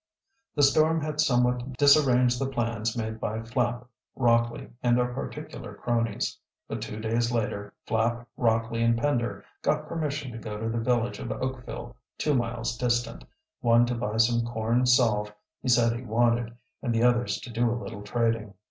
The 0.55 0.63
storm 0.63 0.99
had 1.01 1.21
somewhat 1.21 1.77
disarranged 1.77 2.39
the 2.39 2.47
plans 2.49 2.97
made 2.97 3.19
by 3.19 3.43
Flapp, 3.43 3.85
Rockley, 4.15 4.69
and 4.81 4.97
their 4.97 5.13
particular 5.13 5.75
cronies. 5.75 6.39
But 6.67 6.81
two 6.81 6.99
days 6.99 7.31
later 7.31 7.75
Flapp, 7.85 8.27
Rockley, 8.35 8.81
and 8.81 8.97
Pender 8.97 9.45
got 9.61 9.87
permission 9.87 10.31
to 10.31 10.39
go 10.39 10.57
to 10.59 10.69
the 10.69 10.79
village 10.79 11.19
of 11.19 11.31
Oakville, 11.31 11.95
two 12.17 12.33
miles 12.33 12.79
distant, 12.79 13.23
one 13.59 13.85
to 13.85 13.93
buy 13.93 14.17
some 14.17 14.43
corn 14.43 14.87
salve 14.87 15.31
he 15.61 15.67
said 15.69 15.93
he 15.95 16.03
wanted 16.03 16.57
and 16.81 16.95
the 16.95 17.03
others 17.03 17.39
to 17.41 17.51
do 17.51 17.69
a 17.69 17.77
little 17.79 18.01
trading. 18.01 18.55